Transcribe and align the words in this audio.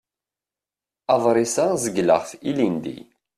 Aḍris-a 1.13 1.65
zegleɣ-t 1.83 2.31
ilindi. 2.49 2.97